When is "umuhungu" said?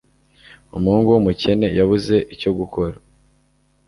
0.77-1.07